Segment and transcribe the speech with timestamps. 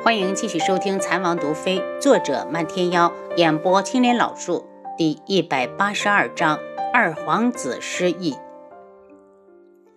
[0.00, 4.64] 欢迎继续收听《残王毒妃》，作者漫天妖，演播青莲老树，
[4.96, 6.60] 第一百八十二章：
[6.94, 8.36] 二皇子失忆。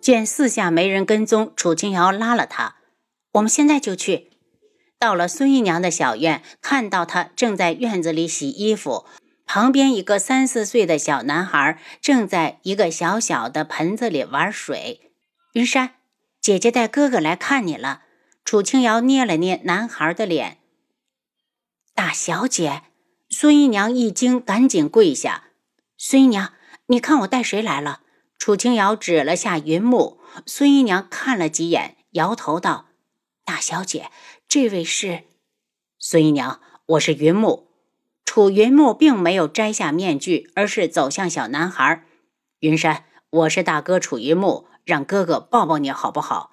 [0.02, 2.78] 见四下没人跟踪，楚清瑶拉了他
[3.34, 4.32] ：“我们现在就去。”
[5.00, 9.06] 到了孙姨娘的小院，看到她正在院子里洗衣服，
[9.46, 15.12] 旁边一个三四岁的小男孩正在一个小小的盆子里玩水。
[15.54, 15.92] 云山，
[16.42, 18.02] 姐姐带哥哥来看你了。
[18.44, 20.58] 楚清瑶捏了捏男孩的脸。
[21.94, 22.84] 大小姐，
[23.30, 25.50] 孙姨娘一惊，赶紧跪下。
[25.98, 26.54] 孙姨娘，
[26.88, 28.02] 你看我带谁来了？
[28.38, 30.20] 楚清瑶指了下云木。
[30.46, 32.88] 孙姨娘看了几眼，摇头道
[33.46, 34.10] ：“大小姐，
[34.48, 35.24] 这位是……
[36.00, 37.68] 孙姨娘，我是云木。”
[38.26, 42.06] 楚云木并没有摘下面具，而是走向小男孩。
[42.60, 46.52] 云山，我是大哥楚云木，让哥哥抱抱你好不好？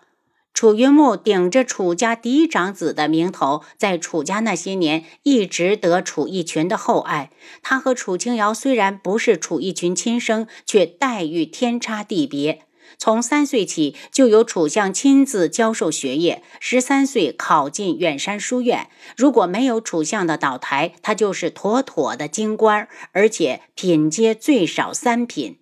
[0.59, 7.31] 楚云木顶着楚家嫡长子的名头，在楚家那些年一直得楚逸群的厚爱。
[7.63, 12.63] 他和楚清瑶虽然不是楚逸群亲生，却待遇天差地别。
[12.99, 18.89] 从三岁起就由楚相亲自教授学业，十三岁考进远山书院。
[19.17, 25.59] 如果没有楚相的倒台，他就是妥妥的京官，而且品阶最少三品。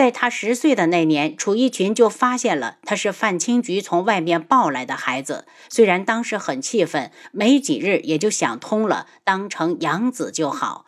[0.00, 5.44] 在他十岁的那年，楚一群就发现了他是范青菊从外面抱来的孩子。
[5.68, 10.86] 虽然当时很气愤，没几日也就想通了，当成养子就好。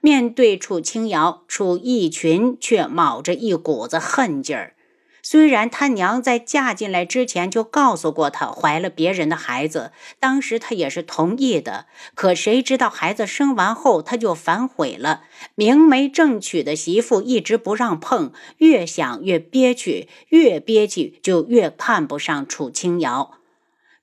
[0.00, 4.73] 面对楚清瑶，楚一群却卯着一股子恨劲儿。
[5.26, 11.86] 虽然他娘在嫁进来之前就告诉过他怀了别人的孩子，当时他也是同意的。
[12.14, 15.22] 可谁知道孩子生完后他就反悔了。
[15.54, 23.38] 明媒正娶的媳妇一直不让碰，越想越憋屈，越憋屈就越看不上楚清瑶。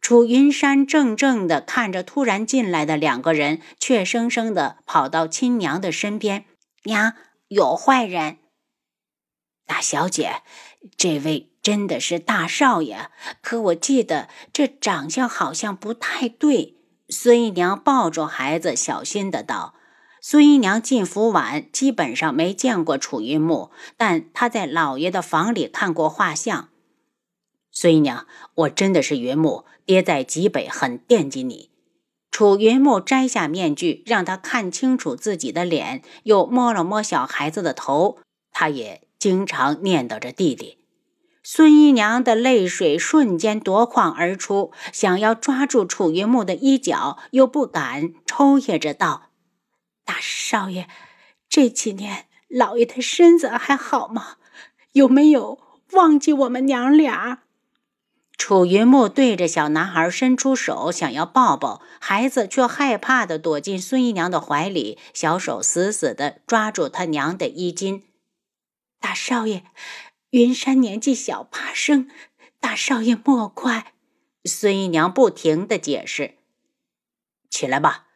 [0.02, 6.46] 楚云山怔怔地看着突然进来的两个人，怯生生地跑到亲娘的身边
[6.86, 7.14] ：“娘，
[7.48, 8.38] 有坏人。”
[9.66, 10.42] 大小姐。
[10.98, 13.10] 这位真的是大少爷，
[13.42, 16.76] 可我记得这长相好像不太对。
[17.08, 19.76] 孙姨娘抱住孩子，小心的道
[20.22, 26.70] ：“孙姨娘进府晚，基本上没见过楚云木，但她在老爷的房里看过画像。”
[27.72, 31.70] 孙姨娘，我真的是云木，爹在极北很惦记你。
[32.32, 38.18] 楚云木摘下面具，让他看清楚自己的脸，又摸了摸小孩子的头，
[38.52, 39.01] 他也。
[39.22, 40.80] 经常念叨着弟弟，
[41.44, 49.30] 孙姨娘的泪水瞬间夺眶而出，想要抓住楚云木的衣角，又不敢，抽噎着道
[50.04, 50.88] ：“大少爷，
[51.48, 54.38] 这几年老爷的身子还好吗？
[54.94, 55.60] 有没有
[55.92, 57.44] 忘记我们娘俩？”
[58.36, 68.02] 楚云木对着小男孩伸出手，想要抱抱孩子，却害怕的躲进孙姨娘的怀里，小手死死的抓住他娘的衣襟。
[69.02, 69.66] 大少爷，
[70.30, 72.10] 云山年纪小，怕生，
[72.60, 73.94] 大少爷莫怪。
[74.46, 76.38] 孙姨娘不停的解释。
[77.50, 78.08] 起来吧。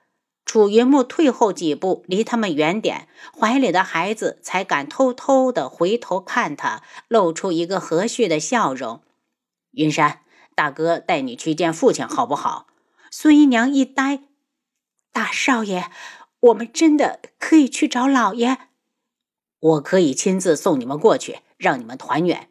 [0.45, 9.01] 楚云木退后几步，离他们远点，怀里的孩子才敢偷偷的回头看他，露出一个和煦的笑容。
[9.72, 10.22] 云山，
[10.53, 12.68] 大哥带你去见父亲，好不好？
[13.09, 14.22] 孙姨娘一呆。
[15.12, 15.90] 大少爷，
[16.41, 18.59] 我们真的可以去找老爷？
[19.59, 22.49] 我可以亲自送你们过去，让你们团圆。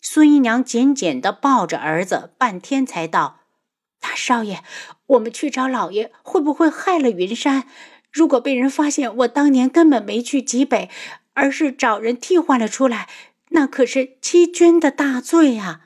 [0.00, 3.40] 孙姨娘紧紧地抱着儿子，半天才道
[4.00, 4.62] ：“大少爷，
[5.06, 7.68] 我们去找老爷，会不会害了云山？
[8.10, 10.90] 如果被人发现我当年根本没去极北，
[11.34, 13.08] 而是找人替换了出来，
[13.50, 15.82] 那可是欺君的大罪呀！”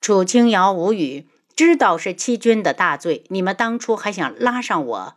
[0.00, 1.26] 楚清瑶无语，
[1.56, 5.16] 知道是欺君的大罪，你们当初还想拉上我？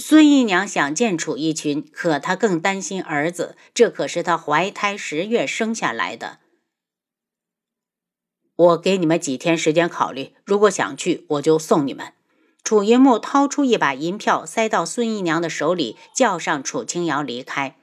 [0.00, 6.38] 孙姨娘想见楚一群，可她更担心儿子，这可是她怀胎十月生下来的。
[8.56, 12.14] 我给你们几天时间考虑，如果想去，我就送你们。
[12.62, 17.76] 楚云木掏出一把银票，塞到孙姨娘的手里，叫上楚清瑶离开。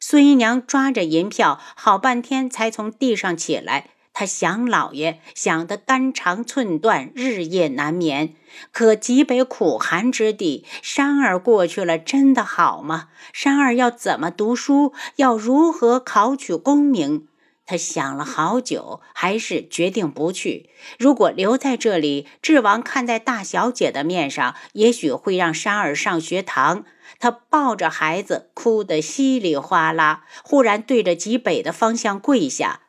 [0.00, 3.90] 孙姨娘抓着银票，好半天才从地上起来。
[4.18, 8.34] 他想老爷，想得肝肠寸断，日夜难眠。
[8.72, 13.10] 可极北苦寒之地，山儿过去了，真的好吗？
[13.34, 14.94] 山儿要怎么读书？
[15.16, 17.28] 要如何考取功名？
[17.66, 20.70] 他想了好久，还是决定不去。
[20.98, 26.86] 如果留在这里，智王看在大小姐的面上，也许会让山儿上学堂。
[27.18, 32.80] 他抱着孩子，哭得稀里哗啦，忽然对着极北的方向跪下。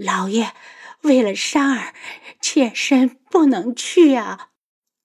[0.00, 0.52] 老爷，
[1.02, 1.92] 为了山儿，
[2.40, 4.50] 妾身不能去啊！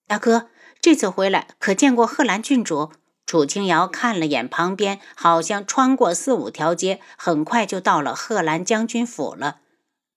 [0.06, 0.50] 大哥，
[0.80, 2.92] 这次回来可见过贺兰郡主？
[3.26, 9.62] 楚清瑶看了眼旁边，好像穿过四五条街，很快就到了贺兰将军府了。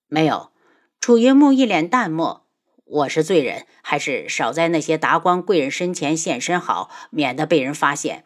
[0.07, 0.51] 没有。
[1.01, 2.45] 楚云木一脸淡漠。
[2.85, 8.25] 我是罪人，还是少在那些达官贵人身前现身好，免得被人发现。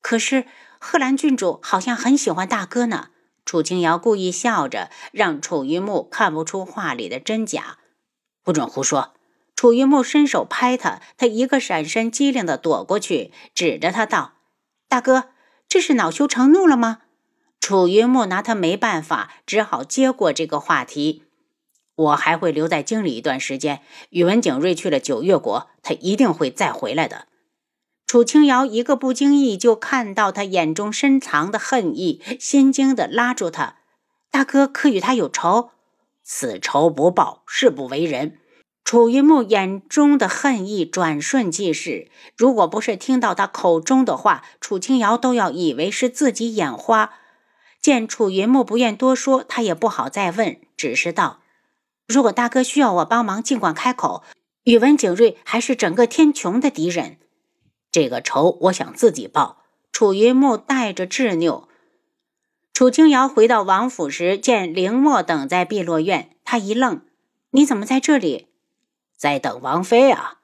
[0.00, 0.46] 可是
[0.78, 3.08] 贺兰郡主好像很喜欢大哥呢。
[3.44, 7.78] 楚清瑶故意笑着，让楚云木看不出话里的真假。
[8.42, 9.12] 不准胡说！
[9.54, 14.32] 楚云木伸手拍他，他一个闪身，机灵的躲过去，指着他道
[14.88, 15.30] ：“大哥，
[15.68, 17.02] 这是恼羞成怒了吗？”
[17.60, 21.24] 楚云木拿他没办法，只好接过这个话题。
[21.94, 23.82] 我还会留在京里一段时间。
[24.10, 27.28] 宇文景睿去了九月国，他一定会再回来的。
[28.12, 33.76] 楚清瑶一个不经意就看到他眼中深藏的恨意，心惊的拉住他
[34.30, 35.70] ：“大哥可与他有仇？
[36.22, 38.38] 此仇不报，誓不为人。”
[38.84, 42.10] 楚云木眼中的恨意转瞬即逝。
[42.36, 47.14] 如果不是听到他口中的话，楚清瑶都要以为是自己眼花。
[47.80, 51.40] 见楚云木不愿多说，他也不好再问，只是道
[52.06, 54.22] ：“如果大哥需要我帮忙，尽管开口。
[54.64, 57.16] 宇文景睿还是整个天穹的敌人。”
[57.92, 59.58] 这个仇我想自己报。
[59.92, 61.68] 楚云木带着执拗。
[62.72, 67.02] 楚清瑶回到王府时，见凌墨等在碧落院，他一愣
[67.52, 68.48] ：“你怎么在这里
[69.14, 70.38] ？”“在等王妃啊。”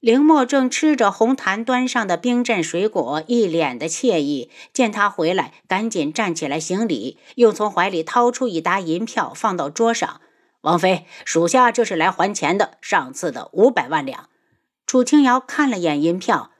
[0.00, 4.50] 凌墨正吃着红檀端上的冰镇水果，一脸的惬意。
[4.72, 10.22] 见他回来，赶紧站起来行礼，又从怀里掏出一沓银票放到桌上
[10.62, 14.30] ：“王妃，属下这是来还钱的，上次的五百万两。”
[14.86, 16.50] 楚清瑶看了眼银票。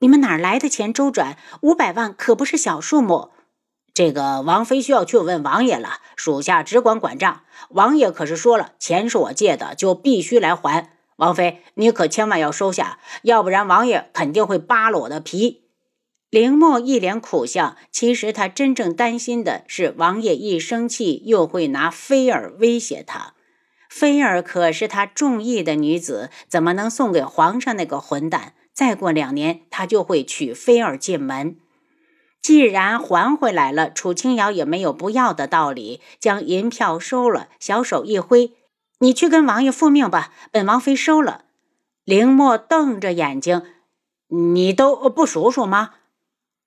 [0.00, 1.38] 你们哪来的钱周转？
[1.62, 3.30] 五百万可不是小数目。
[3.94, 7.44] 这个王妃需要去问王爷了，属下只管管账。
[7.70, 10.90] 王爷可是说了，钱是我借的，就必须来还。
[11.16, 15.62] 王妃，你可千万要收下，要不然王爷肯定会扒了我的皮。
[16.28, 23.32] 凌墨一脸苦笑，其实他真正担心的是，王爷一生气又会拿菲儿威胁他。
[23.88, 28.52] 菲儿可是他中意的女子，怎么能送给皇上那个混蛋？
[28.76, 31.56] 再过两年，他就会娶菲儿进门。
[32.42, 38.52] 既然还回来了，楚清瑶也没有不要的道理，将银票收了，小手一挥
[39.00, 41.46] ：“你去跟王爷复命吧，本王妃收了。”
[42.04, 43.62] 凌墨瞪着眼睛
[44.28, 45.94] ：“你都不数数吗？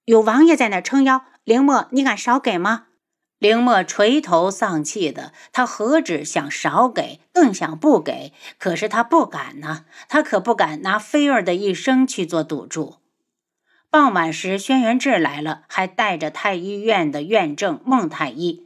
[0.06, 2.88] 有王爷在那撑腰，凌墨，你敢少给吗？”
[3.39, 8.33] 凌墨垂头丧气的，他何止想少给，更想不给。
[8.57, 12.97] 可是他不敢呢，他可不敢拿菲儿的一生去做赌注。
[13.89, 18.65] 傍晚时，轩辕志来了，还带着太医院的院正孟太医。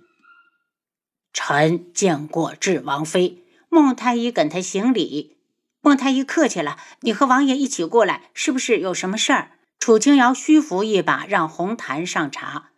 [1.31, 3.43] 臣见过智王妃。
[3.69, 5.37] 孟太医跟他行礼。
[5.81, 9.51] 孟太医客气了，你和王爷一起过来，是不是有什么事儿？
[9.79, 12.71] 楚清瑶虚扶一把，让红檀上茶。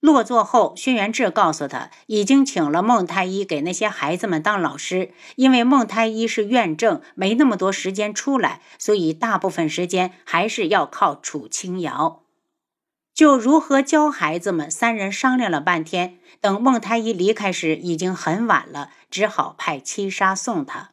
[0.00, 5.10] 落座后，轩辕志告诉他，已经请了孟太医给那些孩子们当老师。
[5.34, 12.22] 因为孟太医是院正，没那么多时间出来，所以大部分时间还是要靠楚清瑶。
[13.12, 16.18] 就如何教孩子们，三人商量了半天。
[16.40, 20.90] 等孟太医离开时，已经很晚了，只好派七杀送他。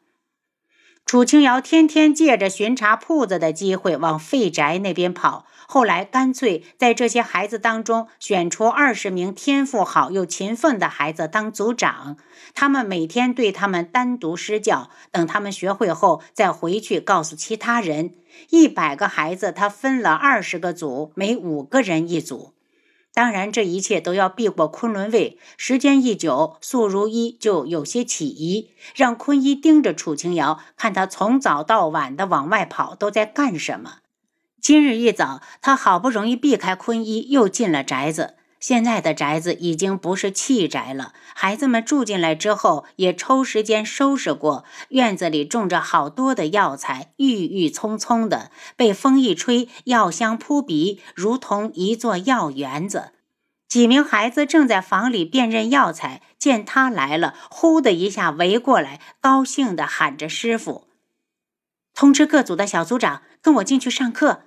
[1.05, 5.45] 楚清瑶天天借着巡查铺子的机会往废宅那边跑。
[5.67, 12.17] 后来干脆在这些孩子当中选出二十名天赋好又勤奋的孩子当组长，
[12.53, 18.13] 他们每天对他们单独施教，等他们学会后再回去告诉其他人。
[18.49, 22.53] 一百个孩子，他分了二十个组，每五个人一组。
[23.13, 25.39] 当然，这一切都要避过昆仑卫。
[25.55, 33.99] 时间一久，素如一就有些起疑，让坤一盯着楚清瑶，看他从早到晚的往外跑，都在干什么。
[34.65, 38.33] 今日一早，他好不容易避开坤一，又进了宅子。
[38.59, 44.65] 现在的宅子已经不是弃宅了，孩子们住进来之后，也抽时间收拾过。
[44.89, 53.11] 院子里种着好多的药材，郁郁葱葱的，被风一吹，药香扑鼻，如同一座药园子。
[53.67, 60.87] 几名孩子正在房里辨认药材，见他来了，呼的一下围过来，高兴地喊着：“师傅！”
[61.93, 64.41] 通知各组的小组长跟我进去上课。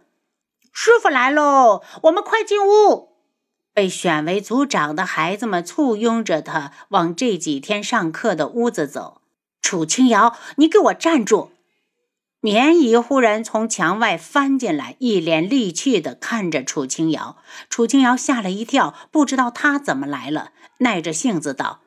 [0.80, 3.16] 师傅来喽，我们快进屋。
[3.74, 9.20] 被选为组长的孩子们簇拥着他往这几天上课的屋子走。
[9.60, 11.50] 楚清瑶，你给我站住！
[12.38, 17.38] 棉姨忽然从墙外翻进来，一脸戾气地看着楚清瑶。
[17.68, 21.80] 楚清瑶吓了一跳，不知道她怎么来了，耐着性子道：“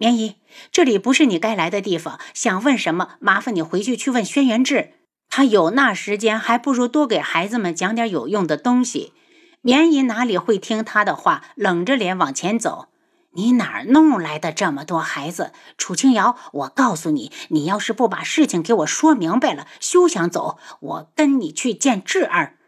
[0.00, 0.36] 棉姨，
[0.70, 4.94] 这里不是你该来的地方，想问什么，麻烦你回去去问轩辕志。”
[5.34, 9.14] 他有那时间，还不如多给孩子们讲点有用的东西。
[9.62, 12.88] 棉姨哪里会听他的话，冷着脸往前走。
[13.30, 15.52] 你哪儿弄来的这么多孩子？
[15.78, 20.58] 楚清瑶，我告诉你，你要是不把事情给我说明白了，休想走。
[20.80, 22.58] 我跟你去见智儿。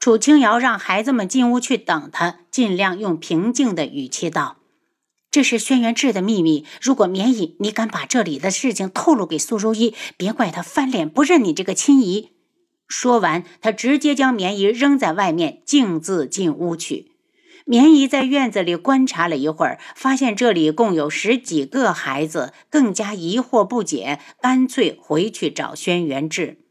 [0.00, 4.56] 楚清瑶让孩子们进屋去等他，尽量用平静的语气道。
[5.32, 6.66] 这是轩辕志的秘密。
[6.80, 12.32] 如果绵姨你敢把这里的事情透露给苏如意，别怪他翻脸不认你这个亲姨。
[12.86, 17.12] 说完，他直接将绵姨扔在外面，径自进屋去。
[17.64, 26.61] 绵姨在院子里观察了一会儿，发现这里共有十几个孩子，更加疑惑不解，干脆回去找轩辕志。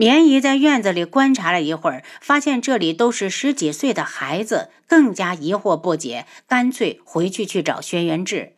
[0.00, 8.54] 绵姨在院子里观察了一会儿，发现这里都是十几岁的孩子，更加疑惑不解，干脆回去去找轩辕志。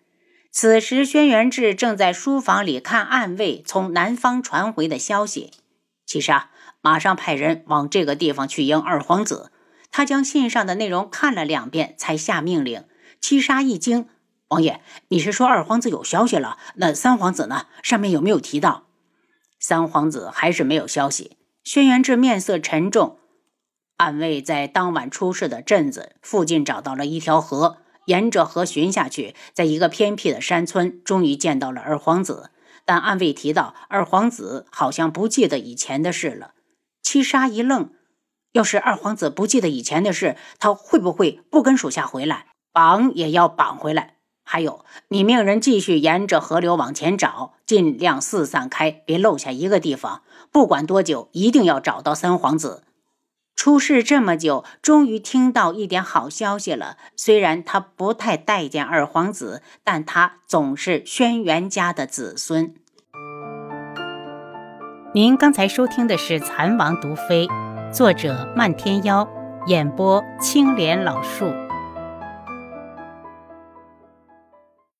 [0.53, 5.51] 此时，轩辕志正在书房里看暗卫从南方传回的消息。
[6.07, 9.51] 七杀，马上派人往这个地方去迎二皇子。
[9.91, 12.85] 他将信上的内容看了两遍，才下命令。
[13.21, 14.07] 七杀一惊
[14.47, 16.57] ：“王爷，你是说二皇子有消息了？
[16.77, 17.67] 那三皇子呢？
[17.83, 18.85] 上面有没有提到？”
[19.63, 21.39] 三皇子还是没有消息。
[21.63, 23.19] 轩辕志面色沉重。
[23.97, 32.51] 暗卫在当晚出事的镇子附近找到了一条河，沿着河寻下去，在一个偏僻的山村，终于见到了二皇子。
[32.85, 36.55] 但暗卫提到，二皇子好像不记得以前的事了。
[37.01, 37.93] 七杀一愣：
[38.51, 42.47] 要是二皇子不记得以前的事，他会不会不跟属下回来？
[42.73, 44.17] 绑也要绑回来。
[44.45, 50.23] 还有，你命人继续沿着河流往前找，尽量四散开，别漏下一个地方。
[50.51, 52.83] 不管多久，一定要找到三皇子。
[53.55, 56.97] 出事这么久，终于听到一点好消息了。
[57.17, 62.75] 虽然他不太待见二皇子，但他总是轩辕家的子孙。
[65.15, 67.47] 您刚才收听的是《蚕王毒妃》，
[67.93, 69.29] 作者漫天妖，
[69.67, 71.53] 演播青莲老树。